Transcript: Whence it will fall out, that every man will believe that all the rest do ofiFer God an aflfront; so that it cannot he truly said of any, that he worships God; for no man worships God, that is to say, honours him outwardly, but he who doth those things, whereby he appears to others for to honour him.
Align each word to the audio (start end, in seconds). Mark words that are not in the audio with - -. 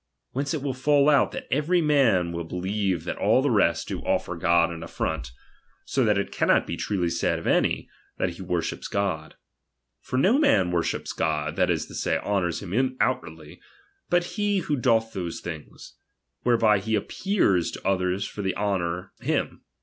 Whence 0.31 0.55
it 0.55 0.63
will 0.63 0.73
fall 0.73 1.09
out, 1.11 1.31
that 1.31 1.45
every 1.51 1.79
man 1.79 2.31
will 2.31 2.43
believe 2.43 3.03
that 3.03 3.17
all 3.19 3.43
the 3.43 3.51
rest 3.51 3.87
do 3.87 4.01
ofiFer 4.01 4.39
God 4.41 4.71
an 4.71 4.81
aflfront; 4.81 5.29
so 5.85 6.03
that 6.03 6.17
it 6.17 6.31
cannot 6.31 6.67
he 6.67 6.75
truly 6.75 7.07
said 7.07 7.37
of 7.37 7.45
any, 7.45 7.87
that 8.17 8.29
he 8.31 8.41
worships 8.41 8.87
God; 8.87 9.35
for 9.99 10.17
no 10.17 10.39
man 10.39 10.71
worships 10.71 11.13
God, 11.13 11.55
that 11.55 11.69
is 11.69 11.85
to 11.85 11.93
say, 11.93 12.17
honours 12.17 12.63
him 12.63 12.97
outwardly, 12.99 13.61
but 14.09 14.23
he 14.23 14.57
who 14.61 14.75
doth 14.75 15.13
those 15.13 15.39
things, 15.39 15.93
whereby 16.41 16.79
he 16.79 16.95
appears 16.95 17.69
to 17.69 17.87
others 17.87 18.25
for 18.27 18.41
to 18.41 18.55
honour 18.57 19.11
him. 19.19 19.61